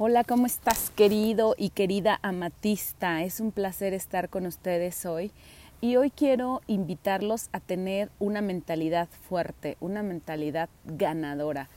Hola, 0.00 0.22
¿cómo 0.22 0.46
estás 0.46 0.90
querido 0.90 1.56
y 1.58 1.70
querida 1.70 2.20
amatista? 2.22 3.24
Es 3.24 3.40
un 3.40 3.50
placer 3.50 3.94
estar 3.94 4.28
con 4.28 4.46
ustedes 4.46 5.04
hoy 5.04 5.32
y 5.80 5.96
hoy 5.96 6.12
quiero 6.12 6.60
invitarlos 6.68 7.48
a 7.50 7.58
tener 7.58 8.08
una 8.20 8.40
mentalidad 8.40 9.08
fuerte, 9.28 9.76
una 9.80 10.04
mentalidad 10.04 10.68
ganadora. 10.84 11.68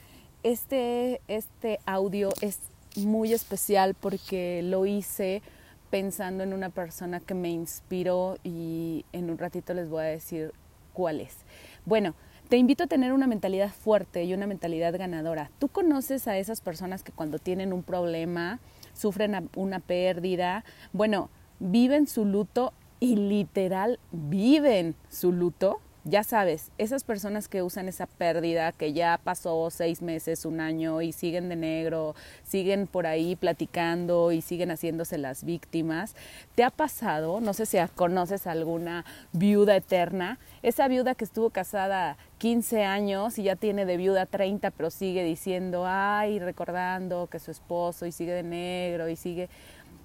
Este, 0.44 1.20
este 1.28 1.80
audio 1.88 2.30
es 2.42 2.60
muy 2.96 3.34
especial 3.34 3.96
porque 4.00 4.62
lo 4.62 4.86
hice 4.86 5.42
pensando 5.90 6.44
en 6.44 6.54
una 6.54 6.70
persona 6.70 7.22
que 7.22 7.34
me 7.34 7.50
inspiró 7.50 8.38
y 8.44 9.04
en 9.14 9.32
un 9.32 9.40
ratito 9.40 9.74
les 9.74 9.90
voy 9.90 10.04
a 10.04 10.06
decir 10.06 10.54
cuál 10.94 11.22
es. 11.22 11.38
Bueno, 11.86 12.14
te 12.52 12.58
invito 12.58 12.84
a 12.84 12.88
tener 12.88 13.14
una 13.14 13.28
mentalidad 13.28 13.72
fuerte 13.72 14.26
y 14.26 14.34
una 14.34 14.46
mentalidad 14.46 14.94
ganadora. 14.98 15.50
Tú 15.58 15.70
conoces 15.70 16.28
a 16.28 16.38
esas 16.38 16.60
personas 16.60 17.02
que 17.02 17.14
cuando 17.14 17.40
tienen 17.40 17.72
un 17.72 17.82
problema, 17.82 18.60
sufren 18.94 19.50
una 19.56 19.80
pérdida, 19.80 20.66
bueno, 20.92 21.30
viven 21.60 22.08
su 22.08 22.26
luto 22.26 22.74
y 23.00 23.16
literal 23.16 24.00
viven 24.12 24.96
su 25.08 25.32
luto 25.32 25.80
ya 26.04 26.24
sabes, 26.24 26.72
esas 26.80 27.04
personas 27.04 27.48
que 27.48 27.62
usan 27.62 27.88
esa 27.88 28.08
pérdida, 28.08 28.72
que 28.72 28.92
ya 28.92 29.20
pasó 29.24 29.70
seis 29.70 30.02
meses, 30.02 30.46
un 30.46 30.60
año 30.60 31.02
y 31.02 31.12
siguen 31.12 31.48
de 31.48 31.56
negro, 31.56 32.16
siguen 32.44 32.88
por 32.88 33.06
ahí 33.06 33.36
platicando 33.36 34.32
y 34.32 34.42
siguen 34.42 34.72
haciéndose 34.72 35.20
las 35.20 35.44
víctimas, 35.44 36.16
¿te 36.56 36.64
ha 36.64 36.72
pasado? 36.72 37.40
No 37.40 37.54
sé 37.54 37.68
si 37.68 37.78
conoces 37.96 38.48
alguna 38.48 39.06
viuda 39.32 39.76
eterna, 39.76 40.40
esa 40.64 40.88
viuda 40.88 41.14
que 41.14 41.26
estuvo 41.26 41.52
casada 41.52 42.18
15 42.40 42.84
años 42.84 43.38
y 43.38 43.44
ya 43.44 43.56
tiene 43.56 43.86
de 43.86 43.98
viuda 43.98 44.26
30, 44.26 44.72
pero 44.72 44.90
sigue 44.90 45.24
diciendo, 45.24 45.84
ay, 45.86 46.40
recordando 46.40 47.28
que 47.28 47.38
su 47.38 47.52
esposo 47.52 48.08
y 48.08 48.12
sigue 48.12 48.34
de 48.34 48.44
negro 48.44 49.08
y 49.08 49.16
sigue 49.16 49.50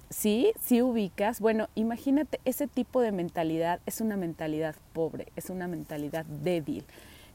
sí, 0.09 0.53
sí 0.61 0.81
ubicas. 0.81 1.39
Bueno, 1.39 1.69
imagínate, 1.75 2.39
ese 2.45 2.67
tipo 2.67 3.01
de 3.01 3.11
mentalidad 3.11 3.79
es 3.85 4.01
una 4.01 4.17
mentalidad 4.17 4.75
pobre, 4.93 5.27
es 5.35 5.49
una 5.49 5.67
mentalidad 5.67 6.25
débil. 6.25 6.85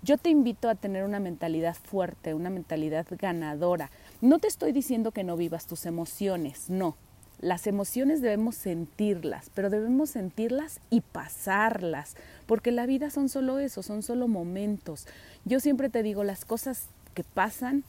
Yo 0.03 0.19
te 0.19 0.31
invito 0.31 0.69
a 0.69 0.75
tener 0.75 1.05
una 1.05 1.21
mentalidad 1.21 1.77
fuerte, 1.77 2.35
una 2.35 2.51
mentalidad 2.51 3.07
ganadora. 3.11 3.91
No 4.21 4.41
te 4.41 4.49
estoy 4.49 4.73
diciendo 4.73 5.13
que 5.13 5.23
no 5.23 5.37
vivas 5.37 5.67
tus 5.67 5.87
emociones, 5.87 6.69
no. 6.69 6.97
Las 7.41 7.67
emociones 7.67 8.21
debemos 8.21 8.57
sentirlas, 8.57 9.51
pero 9.55 9.71
debemos 9.71 10.11
sentirlas 10.11 10.81
y 10.91 11.01
pasarlas, 11.01 12.17
porque 12.47 12.71
la 12.71 12.87
vida 12.87 13.11
son 13.11 13.29
solo 13.29 13.59
eso, 13.59 13.83
son 13.83 14.03
solo 14.03 14.29
momentos. 14.29 15.07
Yo 15.45 15.61
siempre 15.61 15.89
te 15.89 16.03
digo, 16.03 16.25
las 16.25 16.45
cosas 16.45 16.87
que 17.15 17.25
pasan, 17.25 17.85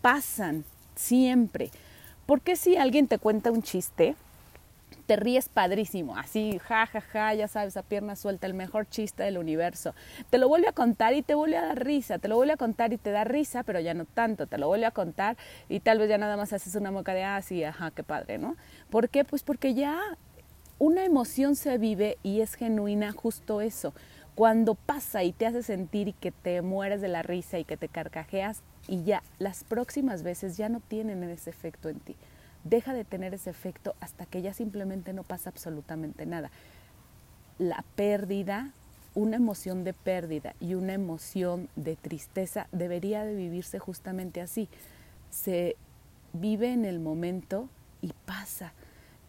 pasan 0.00 0.64
siempre. 0.94 1.70
Porque 2.32 2.56
si 2.56 2.78
alguien 2.78 3.08
te 3.08 3.18
cuenta 3.18 3.50
un 3.50 3.62
chiste, 3.62 4.16
te 5.04 5.16
ríes 5.16 5.50
padrísimo, 5.50 6.16
así, 6.16 6.58
ja, 6.60 6.86
ja, 6.86 7.02
ja, 7.02 7.34
ya 7.34 7.46
sabes, 7.46 7.76
a 7.76 7.82
pierna 7.82 8.16
suelta, 8.16 8.46
el 8.46 8.54
mejor 8.54 8.88
chiste 8.88 9.22
del 9.22 9.36
universo. 9.36 9.94
Te 10.30 10.38
lo 10.38 10.48
vuelve 10.48 10.66
a 10.66 10.72
contar 10.72 11.12
y 11.12 11.20
te 11.20 11.34
vuelve 11.34 11.58
a 11.58 11.66
dar 11.66 11.84
risa, 11.84 12.18
te 12.18 12.28
lo 12.28 12.36
vuelve 12.36 12.54
a 12.54 12.56
contar 12.56 12.94
y 12.94 12.96
te 12.96 13.10
da 13.10 13.24
risa, 13.24 13.64
pero 13.64 13.80
ya 13.80 13.92
no 13.92 14.06
tanto, 14.06 14.46
te 14.46 14.56
lo 14.56 14.66
vuelve 14.66 14.86
a 14.86 14.92
contar 14.92 15.36
y 15.68 15.80
tal 15.80 15.98
vez 15.98 16.08
ya 16.08 16.16
nada 16.16 16.38
más 16.38 16.54
haces 16.54 16.74
una 16.74 16.90
moca 16.90 17.12
de, 17.12 17.22
ah, 17.22 17.42
sí, 17.42 17.62
ajá, 17.64 17.90
qué 17.90 18.02
padre, 18.02 18.38
¿no? 18.38 18.56
¿Por 18.88 19.10
qué? 19.10 19.26
Pues 19.26 19.42
porque 19.42 19.74
ya 19.74 20.00
una 20.78 21.04
emoción 21.04 21.54
se 21.54 21.76
vive 21.76 22.16
y 22.22 22.40
es 22.40 22.54
genuina 22.54 23.12
justo 23.12 23.60
eso. 23.60 23.92
Cuando 24.34 24.74
pasa 24.74 25.22
y 25.22 25.32
te 25.32 25.44
hace 25.44 25.62
sentir 25.62 26.08
y 26.08 26.12
que 26.14 26.30
te 26.30 26.62
mueres 26.62 27.02
de 27.02 27.08
la 27.08 27.22
risa 27.22 27.58
y 27.58 27.64
que 27.64 27.76
te 27.76 27.88
carcajeas, 27.88 28.62
y 28.88 29.04
ya 29.04 29.22
las 29.38 29.64
próximas 29.64 30.22
veces 30.22 30.56
ya 30.56 30.68
no 30.68 30.80
tienen 30.80 31.22
ese 31.24 31.50
efecto 31.50 31.88
en 31.88 32.00
ti. 32.00 32.16
Deja 32.64 32.94
de 32.94 33.04
tener 33.04 33.34
ese 33.34 33.50
efecto 33.50 33.94
hasta 34.00 34.26
que 34.26 34.42
ya 34.42 34.52
simplemente 34.52 35.12
no 35.12 35.22
pasa 35.24 35.50
absolutamente 35.50 36.26
nada. 36.26 36.50
La 37.58 37.84
pérdida, 37.96 38.72
una 39.14 39.36
emoción 39.36 39.84
de 39.84 39.92
pérdida 39.92 40.54
y 40.60 40.74
una 40.74 40.94
emoción 40.94 41.68
de 41.76 41.96
tristeza 41.96 42.68
debería 42.72 43.24
de 43.24 43.34
vivirse 43.34 43.78
justamente 43.78 44.40
así. 44.40 44.68
Se 45.30 45.76
vive 46.32 46.72
en 46.72 46.84
el 46.84 47.00
momento 47.00 47.68
y 48.00 48.12
pasa. 48.26 48.72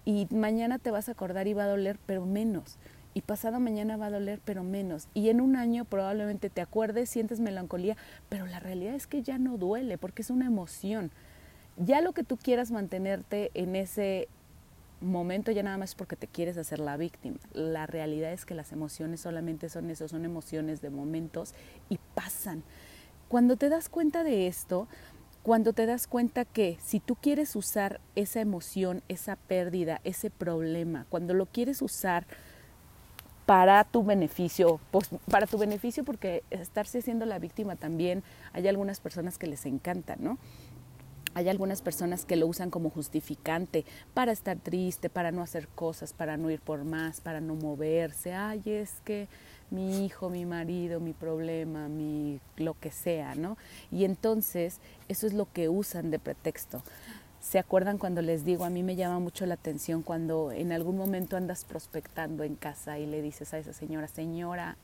Y 0.06 0.27
mañana 0.31 0.79
te 0.79 0.91
vas 0.91 1.09
a 1.09 1.13
acordar 1.13 1.47
y 1.47 1.53
va 1.53 1.63
a 1.63 1.67
doler, 1.67 1.97
pero 2.06 2.25
menos 2.25 2.77
y 3.13 3.22
pasado 3.22 3.59
mañana 3.59 3.97
va 3.97 4.07
a 4.07 4.12
doler, 4.12 4.40
pero 4.44 4.63
menos. 4.63 5.07
Y 5.13 5.29
en 5.29 5.41
un 5.41 5.56
año 5.56 5.85
probablemente 5.85 6.50
te 6.50 6.62
acuerdes, 6.62 7.09
sientes 7.09 7.40
melancolía, 7.40 7.97
pero 8.29 8.46
la 8.46 8.59
realidad 8.59 8.96
es 8.96 9.07
que 9.07 9.22
ya 9.22 9.38
no 9.38 9.57
duele 9.57 9.97
porque 9.97 10.22
es 10.22 10.29
una 10.29 10.46
emoción. 10.46 11.12
Ya 11.78 12.01
lo 12.01 12.13
que 12.13 12.24
tú 12.24 12.38
quieras 12.38 12.72
mantenerte 12.72 13.51
en 13.53 13.75
ese 13.75 14.28
momento 15.01 15.51
ya 15.51 15.63
nada 15.63 15.78
más 15.78 15.91
es 15.91 15.96
porque 15.96 16.16
te 16.16 16.28
quieres 16.28 16.57
hacer 16.57 16.79
la 16.79 16.97
víctima. 16.97 17.38
La 17.53 17.85
realidad 17.85 18.31
es 18.31 18.46
que 18.46 18.56
las 18.56 18.72
emociones 18.72 19.22
solamente 19.22 19.69
son 19.69 19.90
eso, 19.90 20.07
son 20.07 20.25
emociones 20.25 20.81
de 20.81 20.90
momentos 20.90 21.53
y 21.90 22.00
pasan. 22.16 22.63
Cuando 23.28 23.57
te 23.57 23.69
das 23.69 23.90
cuenta 23.90 24.24
de 24.24 24.47
esto, 24.47 24.88
cuando 25.44 25.74
te 25.74 25.85
das 25.85 26.07
cuenta 26.07 26.45
que 26.45 26.78
si 26.81 27.00
tú 27.00 27.16
quieres 27.16 27.56
usar 27.56 28.00
esa 28.16 28.40
emoción, 28.40 29.03
esa 29.09 29.35
pérdida, 29.35 30.00
ese 30.03 30.30
problema, 30.30 31.06
cuando 31.09 31.34
lo 31.34 31.47
quieres 31.47 31.81
usar 31.81 32.25
para 33.45 33.83
tu 33.83 34.03
beneficio, 34.03 34.79
pues, 34.91 35.09
para 35.29 35.47
tu 35.47 35.57
beneficio 35.57 36.03
porque 36.03 36.43
estarse 36.49 37.01
siendo 37.01 37.25
la 37.25 37.39
víctima 37.39 37.75
también 37.75 38.23
hay 38.53 38.67
algunas 38.67 38.99
personas 38.99 39.37
que 39.37 39.47
les 39.47 39.65
encanta, 39.65 40.15
¿no? 40.17 40.37
Hay 41.35 41.49
algunas 41.49 41.81
personas 41.81 42.25
que 42.25 42.35
lo 42.35 42.45
usan 42.45 42.69
como 42.69 42.91
justificante 42.91 43.85
para 44.13 44.31
estar 44.31 44.59
triste, 44.59 45.09
para 45.09 45.31
no 45.31 45.41
hacer 45.41 45.67
cosas, 45.67 46.13
para 46.13 46.37
no 46.37 46.51
ir 46.51 46.61
por 46.61 46.83
más, 46.83 47.21
para 47.21 47.41
no 47.41 47.55
moverse. 47.55 48.33
Ay, 48.35 48.61
es 48.65 49.01
que 49.03 49.27
mi 49.71 50.05
hijo, 50.05 50.29
mi 50.29 50.45
marido, 50.45 50.99
mi 50.99 51.13
problema, 51.13 51.87
mi 51.87 52.39
lo 52.57 52.79
que 52.79 52.91
sea, 52.91 53.33
¿no? 53.33 53.57
Y 53.91 54.05
entonces 54.05 54.79
eso 55.07 55.25
es 55.25 55.33
lo 55.33 55.51
que 55.51 55.69
usan 55.69 56.11
de 56.11 56.19
pretexto. 56.19 56.83
¿Se 57.43 57.59
acuerdan 57.59 57.97
cuando 57.97 58.21
les 58.21 58.45
digo, 58.45 58.63
a 58.63 58.69
mí 58.69 58.83
me 58.83 58.95
llama 58.95 59.19
mucho 59.19 59.45
la 59.45 59.55
atención 59.55 60.01
cuando 60.01 60.53
en 60.53 60.71
algún 60.71 60.95
momento 60.95 61.35
andas 61.35 61.65
prospectando 61.65 62.45
en 62.45 62.55
casa 62.55 62.99
y 62.99 63.05
le 63.05 63.21
dices 63.21 63.53
a 63.53 63.57
esa 63.57 63.73
señora, 63.73 64.07
señora, 64.07 64.77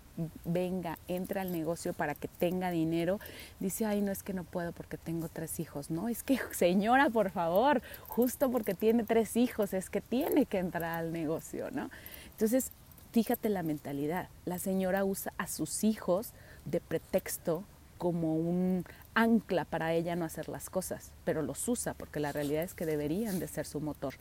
venga, 0.43 0.99
entra 1.07 1.41
al 1.41 1.53
negocio 1.53 1.93
para 1.93 2.15
que 2.15 2.27
tenga 2.27 2.69
dinero, 2.69 3.21
dice, 3.61 3.85
ay, 3.85 4.01
no 4.01 4.11
es 4.11 4.23
que 4.23 4.33
no 4.33 4.43
puedo 4.43 4.73
porque 4.73 4.97
tengo 4.97 5.29
tres 5.29 5.57
hijos, 5.61 5.89
no, 5.89 6.09
es 6.09 6.21
que 6.21 6.37
señora, 6.51 7.09
por 7.09 7.31
favor, 7.31 7.81
justo 8.09 8.51
porque 8.51 8.73
tiene 8.73 9.05
tres 9.05 9.37
hijos, 9.37 9.73
es 9.73 9.89
que 9.89 10.01
tiene 10.01 10.45
que 10.45 10.59
entrar 10.59 10.97
al 10.97 11.13
negocio, 11.13 11.71
¿no? 11.71 11.89
Entonces, 12.31 12.73
fíjate 13.13 13.47
la 13.47 13.63
mentalidad, 13.63 14.27
la 14.43 14.59
señora 14.59 15.05
usa 15.05 15.31
a 15.37 15.47
sus 15.47 15.85
hijos 15.85 16.33
de 16.65 16.81
pretexto 16.81 17.63
como 17.97 18.35
un 18.35 18.83
ancla 19.19 19.65
para 19.65 19.93
ella 19.93 20.15
no 20.15 20.23
hacer 20.23 20.47
las 20.47 20.69
cosas, 20.69 21.11
pero 21.25 21.41
los 21.41 21.67
usa 21.67 21.93
porque 21.93 22.21
la 22.21 22.31
realidad 22.31 22.63
es 22.63 22.73
que 22.73 22.85
deberían 22.85 23.39
de 23.39 23.49
ser 23.49 23.65
su 23.65 23.81
motor. 23.81 24.13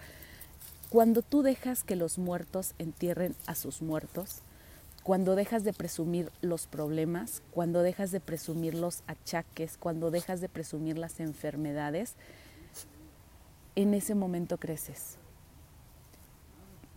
Cuando 0.90 1.22
tú 1.22 1.42
dejas 1.42 1.84
que 1.84 1.94
los 1.94 2.18
muertos 2.18 2.74
entierren 2.78 3.36
a 3.46 3.54
sus 3.54 3.80
muertos, 3.80 4.40
cuando 5.04 5.36
dejas 5.36 5.62
de 5.62 5.72
presumir 5.72 6.32
los 6.40 6.66
problemas, 6.66 7.42
cuando 7.52 7.82
dejas 7.82 8.10
de 8.10 8.18
presumir 8.18 8.74
los 8.74 9.04
achaques, 9.06 9.76
cuando 9.78 10.10
dejas 10.10 10.40
de 10.40 10.48
presumir 10.48 10.98
las 10.98 11.20
enfermedades, 11.20 12.14
en 13.76 13.94
ese 13.94 14.16
momento 14.16 14.58
creces. 14.58 15.16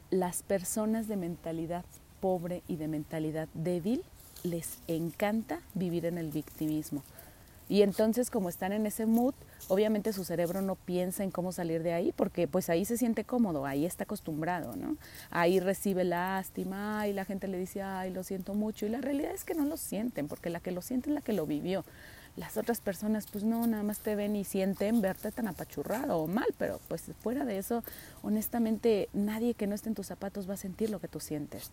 Las 0.10 0.42
personas 0.42 1.08
de 1.08 1.18
mentalidad 1.18 1.86
pobre 2.20 2.64
y 2.68 2.78
de 2.78 2.88
mentalidad 2.88 3.48
débil 3.54 4.04
les 4.44 4.80
encanta 4.88 5.62
vivir 5.76 6.06
en 6.06 6.18
el 6.18 6.32
victimismo. 6.32 7.04
Y 7.72 7.84
entonces 7.84 8.30
como 8.30 8.50
están 8.50 8.74
en 8.74 8.86
ese 8.86 9.06
mood, 9.06 9.34
obviamente 9.70 10.12
su 10.12 10.26
cerebro 10.26 10.62
no 10.62 10.76
piensa 10.76 11.24
en 11.24 11.32
cómo 11.32 11.54
salir 11.54 11.84
de 11.84 11.94
ahí 11.94 12.12
porque 12.12 12.46
pues 12.46 12.70
ahí 12.70 12.84
se 12.84 12.98
siente 12.98 13.24
cómodo, 13.24 13.66
ahí 13.66 13.86
está 13.86 14.04
acostumbrado, 14.04 14.76
¿no? 14.76 14.98
Ahí 15.30 15.62
recibe 15.62 16.04
lástima 16.04 17.08
y 17.08 17.14
la 17.14 17.24
gente 17.24 17.48
le 17.48 17.58
dice, 17.58 17.82
ay, 17.82 18.12
lo 18.12 18.26
siento 18.26 18.56
mucho. 18.56 18.86
Y 18.86 18.90
la 18.90 19.00
realidad 19.00 19.32
es 19.32 19.46
que 19.46 19.54
no 19.56 19.64
lo 19.64 19.78
sienten 19.78 20.28
porque 20.28 20.50
la 20.50 20.60
que 20.60 20.72
lo 20.72 20.82
siente 20.82 21.12
es 21.12 21.14
la 21.14 21.22
que 21.22 21.32
lo 21.32 21.46
vivió. 21.46 21.86
Las 22.36 22.58
otras 22.58 22.82
personas 22.82 23.26
pues 23.32 23.46
no, 23.46 23.66
nada 23.68 23.84
más 23.84 24.00
te 24.00 24.16
ven 24.16 24.36
y 24.36 24.44
sienten 24.44 25.00
verte 25.00 25.32
tan 25.32 25.48
apachurrado 25.48 26.18
o 26.18 26.28
mal, 26.28 26.54
pero 26.58 26.82
pues 26.90 27.04
fuera 27.22 27.46
de 27.46 27.58
eso, 27.58 27.86
honestamente 28.22 29.08
nadie 29.14 29.54
que 29.54 29.68
no 29.68 29.76
esté 29.76 29.88
en 29.88 29.96
tus 29.96 30.08
zapatos 30.08 30.50
va 30.50 30.56
a 30.56 30.58
sentir 30.58 30.90
lo 30.90 31.00
que 31.00 31.08
tú 31.08 31.22
sientes. 31.22 31.72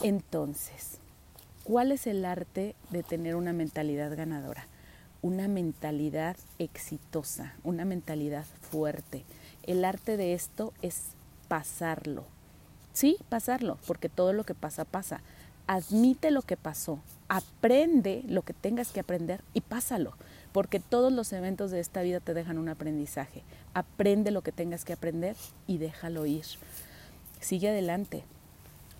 Entonces, 0.00 1.01
¿cuál 1.64 1.92
es 1.92 2.06
el 2.06 2.24
arte 2.24 2.74
de 2.90 3.02
tener 3.02 3.36
una 3.36 3.52
mentalidad 3.52 4.16
ganadora? 4.16 4.66
Una 5.22 5.48
mentalidad 5.48 6.36
exitosa, 6.58 7.54
una 7.62 7.84
mentalidad 7.84 8.44
fuerte. 8.60 9.24
El 9.62 9.84
arte 9.84 10.16
de 10.16 10.34
esto 10.34 10.72
es 10.82 11.02
pasarlo. 11.48 12.24
Sí, 12.92 13.16
pasarlo, 13.28 13.78
porque 13.86 14.08
todo 14.08 14.32
lo 14.32 14.44
que 14.44 14.54
pasa 14.54 14.84
pasa. 14.84 15.20
Admite 15.66 16.30
lo 16.32 16.42
que 16.42 16.56
pasó, 16.56 17.00
aprende 17.28 18.24
lo 18.26 18.42
que 18.42 18.52
tengas 18.52 18.90
que 18.90 19.00
aprender 19.00 19.42
y 19.54 19.60
pásalo. 19.60 20.14
porque 20.52 20.80
todos 20.80 21.10
los 21.10 21.32
eventos 21.32 21.70
de 21.70 21.80
esta 21.80 22.02
vida 22.02 22.20
te 22.20 22.34
dejan 22.34 22.58
un 22.58 22.68
aprendizaje. 22.68 23.42
Aprende 23.72 24.30
lo 24.30 24.42
que 24.42 24.52
tengas 24.52 24.84
que 24.84 24.92
aprender 24.92 25.34
y 25.66 25.78
déjalo 25.78 26.26
ir. 26.26 26.44
Sigue 27.40 27.70
adelante. 27.70 28.24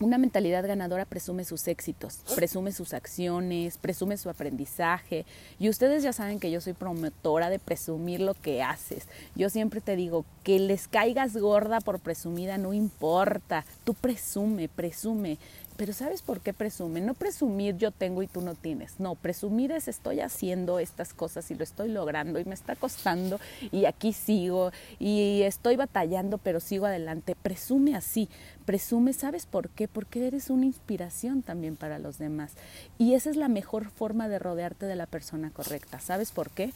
Una 0.02 0.18
mentalidad 0.18 0.66
ganadora 0.66 1.04
presume 1.04 1.44
sus 1.44 1.68
éxitos, 1.68 2.22
presume 2.34 2.72
sus 2.72 2.92
acciones, 2.92 3.78
presume 3.78 4.16
su 4.16 4.28
aprendizaje. 4.28 5.24
Y 5.60 5.68
ustedes 5.68 6.02
ya 6.02 6.12
saben 6.12 6.40
que 6.40 6.50
yo 6.50 6.60
soy 6.60 6.72
promotora 6.72 7.50
de 7.50 7.60
presumir 7.60 8.18
lo 8.18 8.34
que 8.34 8.64
haces. 8.64 9.06
Yo 9.36 9.48
siempre 9.48 9.80
te 9.80 9.94
digo, 9.94 10.24
que 10.42 10.58
les 10.58 10.88
caigas 10.88 11.36
gorda 11.36 11.80
por 11.80 12.00
presumida 12.00 12.58
no 12.58 12.72
importa. 12.74 13.64
Tú 13.84 13.94
presume, 13.94 14.68
presume. 14.68 15.38
Pero 15.82 15.94
¿sabes 15.94 16.22
por 16.22 16.38
qué 16.38 16.52
presume? 16.52 17.00
No 17.00 17.12
presumir 17.12 17.76
yo 17.76 17.90
tengo 17.90 18.22
y 18.22 18.28
tú 18.28 18.40
no 18.40 18.54
tienes. 18.54 19.00
No, 19.00 19.16
presumir 19.16 19.72
es 19.72 19.88
estoy 19.88 20.20
haciendo 20.20 20.78
estas 20.78 21.12
cosas 21.12 21.50
y 21.50 21.56
lo 21.56 21.64
estoy 21.64 21.88
logrando 21.88 22.38
y 22.38 22.44
me 22.44 22.54
está 22.54 22.76
costando 22.76 23.40
y 23.72 23.86
aquí 23.86 24.12
sigo 24.12 24.70
y 25.00 25.42
estoy 25.42 25.74
batallando 25.74 26.38
pero 26.38 26.60
sigo 26.60 26.86
adelante. 26.86 27.34
Presume 27.34 27.96
así, 27.96 28.28
presume, 28.64 29.12
¿sabes 29.12 29.44
por 29.44 29.70
qué? 29.70 29.88
Porque 29.88 30.24
eres 30.24 30.50
una 30.50 30.66
inspiración 30.66 31.42
también 31.42 31.74
para 31.74 31.98
los 31.98 32.16
demás. 32.16 32.52
Y 32.96 33.14
esa 33.14 33.30
es 33.30 33.34
la 33.34 33.48
mejor 33.48 33.90
forma 33.90 34.28
de 34.28 34.38
rodearte 34.38 34.86
de 34.86 34.94
la 34.94 35.06
persona 35.06 35.50
correcta. 35.50 35.98
¿Sabes 35.98 36.30
por 36.30 36.50
qué? 36.50 36.72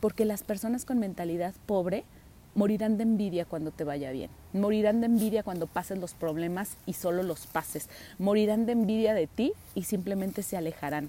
Porque 0.00 0.24
las 0.24 0.42
personas 0.42 0.84
con 0.84 0.98
mentalidad 0.98 1.54
pobre, 1.66 2.02
morirán 2.58 2.96
de 2.96 3.04
envidia 3.04 3.44
cuando 3.44 3.70
te 3.70 3.84
vaya 3.84 4.10
bien, 4.10 4.30
morirán 4.52 5.00
de 5.00 5.06
envidia 5.06 5.44
cuando 5.44 5.68
pases 5.68 5.96
los 5.96 6.14
problemas 6.14 6.76
y 6.86 6.94
solo 6.94 7.22
los 7.22 7.46
pases, 7.46 7.88
morirán 8.18 8.66
de 8.66 8.72
envidia 8.72 9.14
de 9.14 9.28
ti 9.28 9.52
y 9.76 9.84
simplemente 9.84 10.42
se 10.42 10.56
alejarán. 10.56 11.08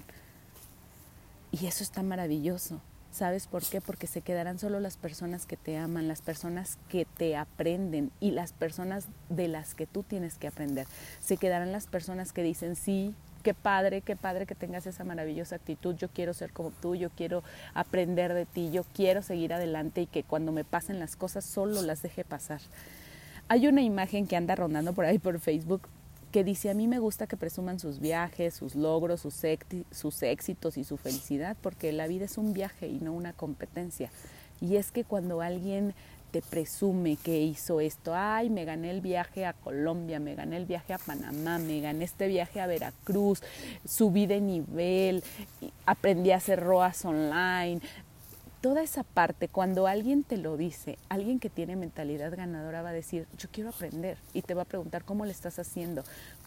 Y 1.50 1.66
eso 1.66 1.82
está 1.82 2.04
maravilloso. 2.04 2.80
¿Sabes 3.10 3.48
por 3.48 3.64
qué? 3.64 3.80
Porque 3.80 4.06
se 4.06 4.20
quedarán 4.20 4.60
solo 4.60 4.78
las 4.78 4.96
personas 4.96 5.44
que 5.44 5.56
te 5.56 5.76
aman, 5.76 6.06
las 6.06 6.22
personas 6.22 6.78
que 6.88 7.04
te 7.04 7.36
aprenden 7.36 8.12
y 8.20 8.30
las 8.30 8.52
personas 8.52 9.06
de 9.28 9.48
las 9.48 9.74
que 9.74 9.88
tú 9.88 10.04
tienes 10.04 10.36
que 10.36 10.46
aprender. 10.46 10.86
Se 11.18 11.36
quedarán 11.36 11.72
las 11.72 11.88
personas 11.88 12.32
que 12.32 12.44
dicen, 12.44 12.76
sí, 12.76 13.12
qué 13.40 13.54
padre, 13.54 14.02
qué 14.02 14.16
padre 14.16 14.46
que 14.46 14.54
tengas 14.54 14.86
esa 14.86 15.04
maravillosa 15.04 15.56
actitud, 15.56 15.94
yo 15.96 16.08
quiero 16.08 16.34
ser 16.34 16.52
como 16.52 16.70
tú, 16.70 16.94
yo 16.94 17.10
quiero 17.10 17.42
aprender 17.74 18.34
de 18.34 18.46
ti, 18.46 18.70
yo 18.70 18.84
quiero 18.94 19.22
seguir 19.22 19.52
adelante 19.52 20.02
y 20.02 20.06
que 20.06 20.22
cuando 20.22 20.52
me 20.52 20.64
pasen 20.64 20.98
las 20.98 21.16
cosas 21.16 21.44
solo 21.44 21.82
las 21.82 22.02
deje 22.02 22.24
pasar. 22.24 22.60
Hay 23.48 23.66
una 23.66 23.82
imagen 23.82 24.26
que 24.26 24.36
anda 24.36 24.54
rondando 24.54 24.92
por 24.92 25.04
ahí 25.04 25.18
por 25.18 25.38
Facebook 25.40 25.88
que 26.30 26.44
dice, 26.44 26.70
a 26.70 26.74
mí 26.74 26.86
me 26.86 27.00
gusta 27.00 27.26
que 27.26 27.36
presuman 27.36 27.80
sus 27.80 27.98
viajes, 27.98 28.54
sus 28.54 28.76
logros, 28.76 29.20
sus, 29.20 29.34
sus 29.90 30.22
éxitos 30.22 30.76
y 30.76 30.84
su 30.84 30.96
felicidad, 30.96 31.56
porque 31.60 31.92
la 31.92 32.06
vida 32.06 32.24
es 32.26 32.38
un 32.38 32.52
viaje 32.52 32.86
y 32.86 33.00
no 33.00 33.12
una 33.12 33.32
competencia. 33.32 34.10
Y 34.60 34.76
es 34.76 34.92
que 34.92 35.04
cuando 35.04 35.40
alguien 35.40 35.94
te 36.30 36.42
presume 36.42 37.16
que 37.16 37.40
hizo 37.40 37.80
esto. 37.80 38.14
Ay, 38.14 38.50
me 38.50 38.64
gané 38.64 38.90
el 38.90 39.00
viaje 39.00 39.44
a 39.46 39.52
Colombia, 39.52 40.20
me 40.20 40.34
gané 40.34 40.56
el 40.56 40.66
viaje 40.66 40.92
a 40.92 40.98
Panamá, 40.98 41.58
me 41.58 41.80
gané 41.80 42.04
este 42.04 42.28
viaje 42.28 42.60
a 42.60 42.66
Veracruz, 42.66 43.42
subí 43.84 44.26
de 44.26 44.40
nivel, 44.40 45.22
aprendí 45.86 46.30
a 46.30 46.36
hacer 46.36 46.60
ROAS 46.60 47.04
online, 47.04 47.80
toda 48.60 48.82
esa 48.82 49.02
parte, 49.02 49.48
cuando 49.48 49.86
alguien 49.86 50.22
te 50.22 50.36
lo 50.36 50.56
dice, 50.56 50.98
alguien 51.08 51.40
que 51.40 51.48
tiene 51.48 51.76
mentalidad 51.76 52.36
ganadora 52.36 52.82
va 52.82 52.90
a 52.90 52.92
decir, 52.92 53.26
yo 53.38 53.48
quiero 53.50 53.70
aprender 53.70 54.18
y 54.34 54.42
te 54.42 54.54
va 54.54 54.62
a 54.62 54.66
preguntar 54.66 55.04
cómo 55.04 55.24
le 55.24 55.32
estás 55.32 55.58
haciendo, 55.58 56.04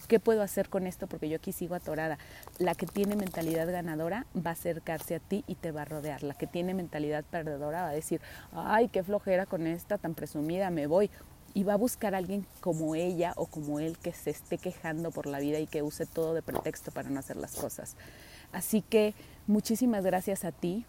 qué 0.07 0.19
puedo 0.19 0.41
hacer 0.41 0.69
con 0.69 0.87
esto 0.87 1.07
porque 1.07 1.29
yo 1.29 1.37
aquí 1.37 1.51
sigo 1.51 1.75
atorada. 1.75 2.17
La 2.57 2.75
que 2.75 2.85
tiene 2.85 3.15
mentalidad 3.15 3.71
ganadora 3.71 4.25
va 4.35 4.51
a 4.51 4.53
acercarse 4.53 5.15
a 5.15 5.19
ti 5.19 5.43
y 5.47 5.55
te 5.55 5.71
va 5.71 5.83
a 5.83 5.85
rodear. 5.85 6.23
La 6.23 6.33
que 6.33 6.47
tiene 6.47 6.73
mentalidad 6.73 7.23
perdedora 7.23 7.83
va 7.83 7.89
a 7.89 7.93
decir, 7.93 8.21
ay, 8.51 8.87
qué 8.89 9.03
flojera 9.03 9.45
con 9.45 9.67
esta 9.67 9.97
tan 9.97 10.13
presumida, 10.15 10.69
me 10.69 10.87
voy. 10.87 11.09
Y 11.53 11.63
va 11.63 11.73
a 11.73 11.77
buscar 11.77 12.15
a 12.15 12.17
alguien 12.17 12.47
como 12.61 12.95
ella 12.95 13.33
o 13.35 13.45
como 13.45 13.79
él 13.79 13.97
que 13.99 14.11
se 14.11 14.31
esté 14.31 14.57
quejando 14.57 15.11
por 15.11 15.27
la 15.27 15.39
vida 15.39 15.59
y 15.59 15.67
que 15.67 15.83
use 15.83 16.05
todo 16.05 16.33
de 16.33 16.41
pretexto 16.41 16.91
para 16.91 17.09
no 17.09 17.19
hacer 17.19 17.37
las 17.37 17.55
cosas. 17.55 17.95
Así 18.51 18.81
que 18.81 19.13
muchísimas 19.45 20.03
gracias 20.03 20.45
a 20.45 20.51
ti 20.51 20.85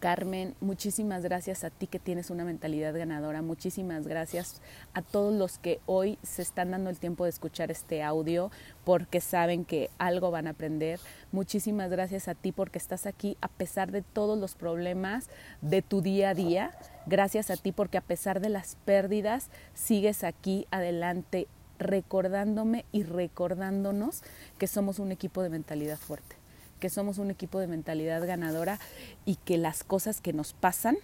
Carmen, 0.00 0.54
muchísimas 0.60 1.22
gracias 1.22 1.64
a 1.64 1.70
ti 1.70 1.86
que 1.86 1.98
tienes 1.98 2.30
una 2.30 2.44
mentalidad 2.44 2.94
ganadora. 2.96 3.42
Muchísimas 3.42 4.06
gracias 4.06 4.60
a 4.92 5.02
todos 5.02 5.32
los 5.32 5.58
que 5.58 5.80
hoy 5.86 6.18
se 6.22 6.42
están 6.42 6.70
dando 6.70 6.90
el 6.90 6.98
tiempo 6.98 7.24
de 7.24 7.30
escuchar 7.30 7.70
este 7.70 8.02
audio 8.02 8.50
porque 8.84 9.20
saben 9.20 9.64
que 9.64 9.90
algo 9.98 10.30
van 10.30 10.46
a 10.46 10.50
aprender. 10.50 11.00
Muchísimas 11.32 11.90
gracias 11.90 12.28
a 12.28 12.34
ti 12.34 12.52
porque 12.52 12.78
estás 12.78 13.06
aquí 13.06 13.36
a 13.40 13.48
pesar 13.48 13.92
de 13.92 14.02
todos 14.02 14.38
los 14.38 14.54
problemas 14.54 15.30
de 15.62 15.82
tu 15.82 16.02
día 16.02 16.30
a 16.30 16.34
día. 16.34 16.72
Gracias 17.06 17.50
a 17.50 17.56
ti 17.56 17.72
porque 17.72 17.98
a 17.98 18.02
pesar 18.02 18.40
de 18.40 18.50
las 18.50 18.76
pérdidas 18.84 19.48
sigues 19.72 20.24
aquí 20.24 20.66
adelante 20.70 21.48
recordándome 21.78 22.84
y 22.92 23.02
recordándonos 23.02 24.22
que 24.58 24.66
somos 24.66 24.98
un 24.98 25.12
equipo 25.12 25.42
de 25.42 25.50
mentalidad 25.50 25.98
fuerte 25.98 26.43
que 26.80 26.90
somos 26.90 27.18
un 27.18 27.30
equipo 27.30 27.58
de 27.58 27.66
mentalidad 27.66 28.26
ganadora 28.26 28.78
y 29.24 29.36
que 29.36 29.58
las 29.58 29.84
cosas 29.84 30.20
que 30.20 30.32
nos 30.32 30.52
pasan, 30.52 30.96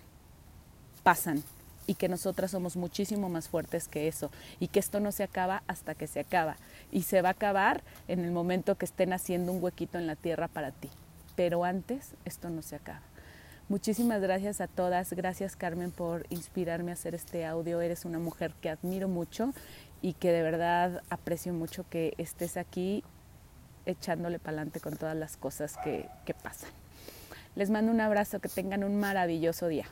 pasan 1.03 1.43
y 1.87 1.95
que 1.95 2.09
nosotras 2.09 2.53
somos 2.53 2.77
muchísimo 2.77 3.29
más 3.29 3.49
fuertes 3.49 3.89
que 3.89 4.07
eso 4.07 4.31
y 4.61 4.69
que 4.69 4.79
esto 4.79 5.01
no 5.01 5.13
se 5.13 5.25
acaba 5.25 5.63
hasta 5.67 5.95
que 5.95 6.07
se 6.07 6.21
acaba 6.21 6.57
y 6.93 7.03
se 7.03 7.23
va 7.23 7.31
a 7.31 7.33
acabar 7.33 7.83
en 8.07 8.25
el 8.25 8.31
momento 8.31 8.77
que 8.77 8.85
estén 8.85 9.13
haciendo 9.13 9.53
un 9.53 9.63
huequito 9.63 9.99
en 9.99 10.07
la 10.07 10.17
tierra 10.17 10.49
para 10.49 10.71
ti. 10.71 10.89
Pero 11.35 11.65
antes 11.65 12.15
esto 12.25 12.51
no 12.51 12.63
se 12.63 12.77
acaba. 12.77 13.03
Muchísimas 13.69 14.21
gracias 14.21 14.61
a 14.61 14.67
todas. 14.67 15.13
Gracias 15.13 15.57
Carmen 15.57 15.93
por 15.93 16.27
inspirarme 16.31 16.91
a 16.91 16.95
hacer 16.95 17.15
este 17.15 17.47
audio. 17.47 17.81
Eres 17.81 18.05
una 18.05 18.19
mujer 18.19 18.53
que 18.61 18.69
admiro 18.69 19.09
mucho 19.09 19.53
y 20.03 20.15
que 20.15 20.33
de 20.33 20.43
verdad 20.43 21.03
aprecio 21.09 21.53
mucho 21.53 21.85
que 21.89 22.15
estés 22.19 22.57
aquí 22.57 23.05
echándole 23.87 24.39
para 24.39 24.59
adelante 24.59 24.81
con 24.81 24.97
todas 24.97 25.17
las 25.17 25.37
cosas 25.37 25.77
que, 25.83 26.09
que 26.25 26.35
pasan. 26.35 26.71
Les 27.57 27.71
mando 27.71 27.91
un 27.93 28.01
abrazo, 28.01 28.41
que 28.41 28.49
tengan 28.49 28.85
un 28.85 28.99
maravilloso 28.99 29.69
día. 29.69 29.87